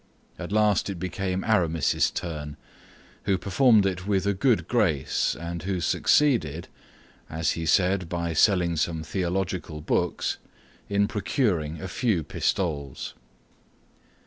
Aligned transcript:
At 0.39 0.51
last 0.51 0.89
it 0.89 0.97
became 0.97 1.43
Aramis's 1.43 2.09
turn, 2.09 2.57
who 3.25 3.37
performed 3.37 3.85
it 3.85 4.07
with 4.07 4.25
a 4.25 4.33
good 4.33 4.67
grace 4.67 5.35
and 5.39 5.61
who 5.61 5.79
succeeded—as 5.79 7.51
he 7.51 7.67
said, 7.67 8.09
by 8.09 8.33
selling 8.33 8.77
some 8.77 9.03
theological 9.03 9.79
books—in 9.79 11.07
procuring 11.07 11.79
a 11.79 11.87
few 11.87 12.23
pistoles. 12.23 13.13